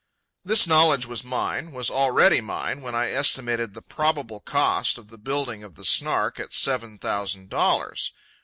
[0.43, 5.17] This knowledge was mine, was already mine, when I estimated the probable cost of the
[5.19, 8.11] building of the Snark at seven thousand dollars.